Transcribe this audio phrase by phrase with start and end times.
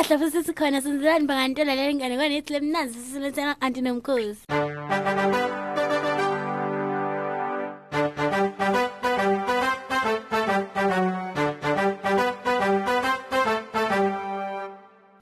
[0.00, 2.16] lesikhahle futhi sikhona senzelani bangantona le ngane?
[2.16, 4.46] Kwanethi lemnazi sisilethela anti nomkhosi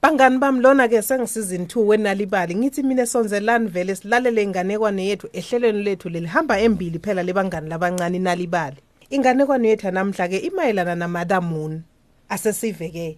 [0.01, 2.55] Bangani bami lona ke sengisizini 2 wenalibali.
[2.55, 8.77] Ngithi mina sonzelani vele silalele inganekwane yethu ehlelweni lethu lelihamba embili phela lebangani labancane nalibali.
[9.09, 11.81] Inganekwane yethu namhla ke imayelana namadamun
[12.29, 13.17] asesive ke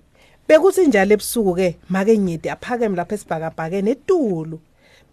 [0.52, 4.60] bekuthi njalo ebusuku ke make nyidi aphakeme lapha esibhakabhake netulu.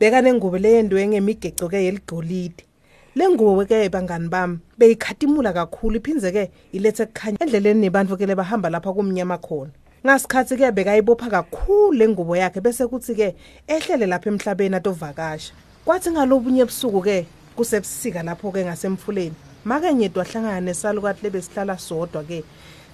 [0.01, 2.67] Beka nengubo leyendwe ngemigeco ke yeligolide.
[3.15, 8.91] Lengubo ke bangani bami beyikhatimula kakhulu iphinze ke ilethe kukhanya endleleni nebantu ke lebahamba lapha
[8.93, 9.71] kumnyama khona.
[10.05, 13.35] Ngasikhathi ke bekayibopha kakhulu lengubo yakhe bese kuthi ke
[13.69, 15.55] ehlele lapha emhlabeni atovakasha.
[15.85, 19.39] Kwathi ngalobunye ebusuku ke kusebusika lapho ke ngasemfuleni.
[19.65, 22.43] Make nyedi wahlangana nesalukathi lebesihlala sodwa ke.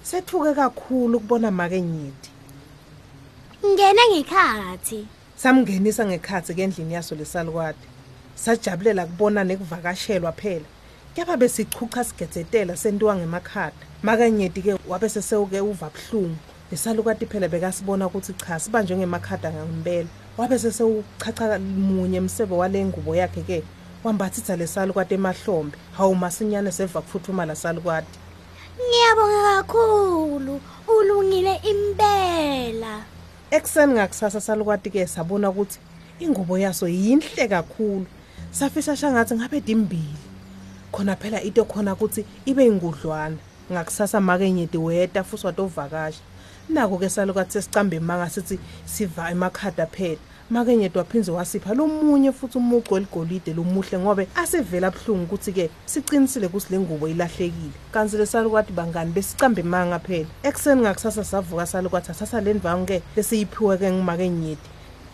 [0.03, 2.34] Sethuke kakhulu ukubona make nyedi
[3.73, 7.95] ngena ngekhathi samngenisa ngekhathi ke endlini yaso lesalukathi
[8.35, 10.65] sajabulela kubona nekuvakashelwa phela.
[11.15, 16.37] Kepha besichucha sigetsetela sentiwa ngemakhada makanyedi ke wabe sesewuke uva buhlungu.
[16.71, 23.41] Lesalukati phela bekasibona ukuthi cha sibanjwe ngemakhada ngempela wabe sesewuchacha munye emsebe wale ngubo yakhe
[23.41, 23.63] ke
[24.03, 25.77] wambathisa lesalukati emahlombe.
[25.97, 28.19] Hawu masinyane seva kuphuthuma lasalukati
[28.75, 30.61] ngiyabonga kakhulu.
[30.87, 33.14] Ulungile impela.
[33.55, 35.79] Ekuseni ngakusasa salukati ke sabona ukuthi
[36.19, 38.05] ingubo yaso yinhle kakhulu.
[38.51, 40.19] Safisa shangathi ngabe dimbili.
[40.91, 43.37] Khona phela into khona ukuthi ibe ingudlwana
[43.71, 46.21] ngakusasa make nyedi weta futhi watovakasha
[46.69, 50.19] nako ke salukati sesicambe manga sithi siva emakhada phela.
[50.49, 56.47] Make nyedi waphinze wasipha lomunye futhi umuco eligolide lomuhle ngobe asevela buhlungu ukuthi ke siqinisile
[56.47, 57.73] ukuthi le ngubo ilahlekile.
[57.91, 60.29] Kanti lesalukati bangani besicambe manga phela.
[60.43, 64.69] Ekuseni ngakusasa savuka salukati asasa le ndvangu ke lesiyiphiwe ke ngimake nyedi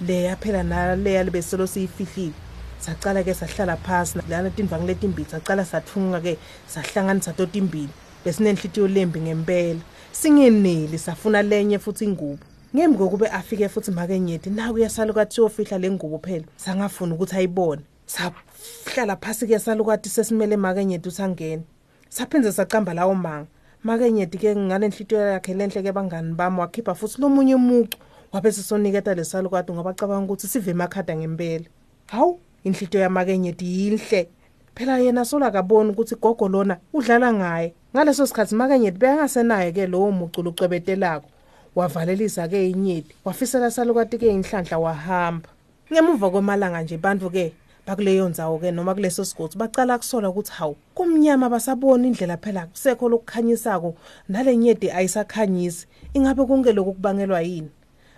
[0.08, 2.34] leya phela naleya lebeselo siyifihlile.
[2.80, 6.38] Sacala ke sahlala phansi lana tindvangu letimbili sacala sathunga ke
[6.68, 7.90] sahlanganisa totimbili
[8.26, 9.80] besinenhlitiyo lembi ngempela.
[10.12, 12.51] Singeneli safuna lenye futhi ingubo.
[12.76, 16.46] Ngembi kokube afike futhi make nyedi naku yasalukati siyofihla le ngubo phela.
[16.56, 17.82] Sangafuna ukuthi ayibone.
[18.06, 21.64] Sahlala phasi ke salukati sesimele make nyedi usangena.
[22.10, 23.48] Saphinze sacamba lawo manga.
[23.84, 27.98] Make nyedi ke ngale nhliziyo yakhe lenhle ke bangani bami wakhipha futhi lomunye umucu
[28.32, 31.66] wabe sisoniketa lesalukati ngoba cabanga ukuthi sive emakhada ngempela.
[32.08, 34.30] Hawu inhlitiyo yamake nyedi yinhle.
[34.76, 37.74] Phela yena sola kaboni ukuthi gogo lona udlala ngaye.
[37.96, 41.28] Ngaleso sikhathi makanyedi beyangasenaye ke lowo mucu lucwebetelako.
[41.76, 45.50] Wavalelisa ke inyedi wafisela salukati ke inhlanhla wahamba.
[45.94, 47.54] Ngemuva kwemalanga nje bantu ke
[47.88, 53.10] bakuleyo ndzawo ke noma kuleso sigodi bacala kusola ukuthi hawu kumnyama basabona indlela phela kusekho
[53.10, 53.96] lokukhanyisako
[54.30, 57.70] nale nyedi ayisakhanyisi ingabe kungeloku kubangelwa yini?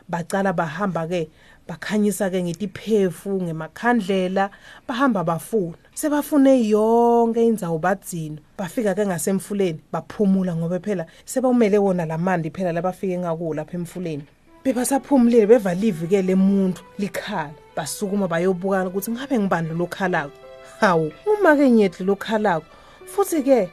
[0.10, 1.30] Bacala bahamba ke
[1.68, 4.50] bakhanyisa ke ngetiphefu ngemakhandlela
[4.88, 5.78] bahamba bafuna.
[5.94, 13.18] Sebafune yonke indzawo badzino bafika ke ngasemfuleni baphumula ngoba phela sebawumele wona lamandi phela labafike
[13.18, 14.24] ngakuwo lapha emfuleni.
[14.64, 17.54] Bebasaphumulile bevalivi ke lemuntu likhala.
[17.76, 20.32] Basukuma bayobuka ukuthi ngabe ngibandlo lokhalako
[20.80, 22.66] hawu uma ke nyedli lokhalako
[23.06, 23.70] futhi ke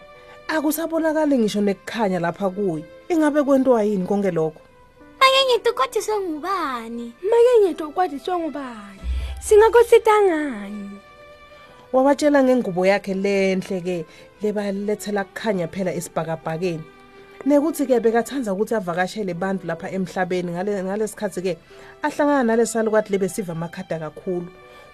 [0.48, 2.84] akusabonakali ngisho nekukhanya lapha kuye.
[3.08, 4.60] Ingabe kwentiwa yini konke lokho?
[5.58, 9.00] Ukodiswe ngubani make nyedi ukwadiswe ngubani
[9.40, 10.90] singakusita ngani?
[11.92, 14.06] Wabatshela ngengubo yakhe lenhle ke
[14.42, 16.84] lebalethela kukhanya phela esibhakabhakeni.
[17.46, 21.58] Nekuthi ke bekathanza ukuthi avakashele bantu lapha emhlabeni ngale ngalesikhathi ke
[22.02, 24.46] ahlangana nalesalukwathi lebesiva amakhada kakhulu.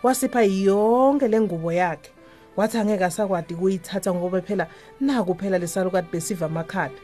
[0.03, 2.11] Wasipha yonke lengubo yakhe.
[2.57, 4.67] Wathi angeke asakwadi kuyithatha ngoba phela
[5.01, 6.97] naku phela lesalukwathi besiva amakhada.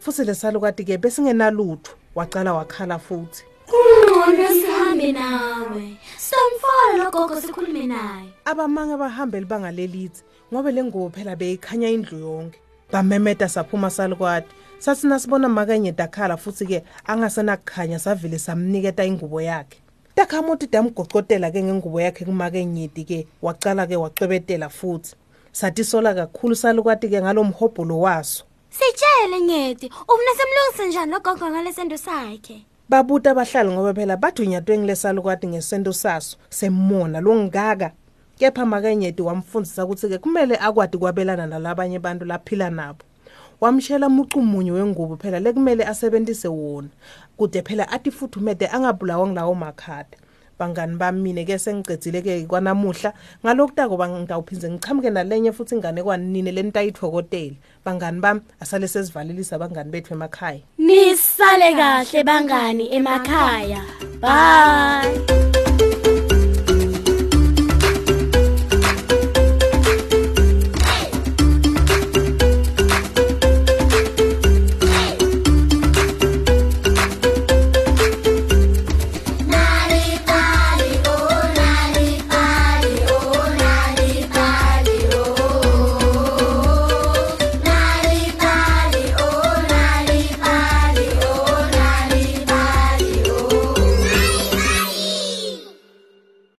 [0.00, 2.01] Futhi lesalukwathi ke besingenalutho.
[2.14, 3.44] Wacala wakhala futhi.
[3.66, 5.96] Kungcono sihambe nawe.
[6.18, 8.28] Sitamfola gogo sikhulume naye.
[8.44, 10.22] Abamange bahambeli bangalelithi
[10.52, 12.58] ngoba lengubo phela beyikhanya indlu yonke.
[12.92, 14.48] Bamemeta saphuma salukwati
[14.78, 19.78] sathi nasibona makanye dakhala futhi ke angasena kukhanya savile samniketa ingubo yakhe.
[20.14, 25.14] Takhamuti damgocotela ke ngengubo yakhe kumakenyedi ke wacala ke wacwebetela futhi.
[25.52, 28.44] Sathi sola kakhulu salukwati ke ngalomhobholo waso.
[28.78, 32.64] Sitshele nyedi ufuna simlungise njani logogo ngalesento sakhe?
[32.88, 37.92] Babuta abahlali ngoba phela badunyatwe ngilesalukwati ngesento saso semona longaka.
[38.38, 43.04] Kepha makenyedi wamfundisa ukuthi ke kumele akwadi kwabelana nalabanye abantu laphila nabo.
[43.60, 46.88] Wamshela mucumunye wengubo phela lekumele asebentise wona.
[47.36, 50.16] Kude phela atifuthumede angabulawa ngilawo makhada
[50.62, 53.12] bangani bami mine ke sengicedzile ke kwanamuhla.
[53.42, 60.60] Ngalokutako ngitawuphinze ngichamuke nalenye futhi ingane kwanini lenitayithokotela bangani bami asale sesivalelisa abangani bethu emakhaya.
[60.78, 63.82] Nisale kahle bangani emakhaya.
[64.22, 65.41] Bye.